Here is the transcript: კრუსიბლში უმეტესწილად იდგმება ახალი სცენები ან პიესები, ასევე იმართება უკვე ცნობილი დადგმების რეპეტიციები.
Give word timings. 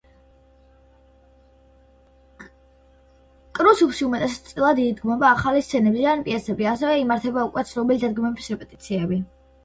კრუსიბლში 3.59 4.07
უმეტესწილად 4.07 4.81
იდგმება 4.85 5.27
ახალი 5.33 5.61
სცენები 5.67 6.07
ან 6.13 6.23
პიესები, 6.29 6.67
ასევე 6.71 6.95
იმართება 7.03 7.43
უკვე 7.51 7.65
ცნობილი 7.73 8.01
დადგმების 8.05 8.49
რეპეტიციები. 8.55 9.21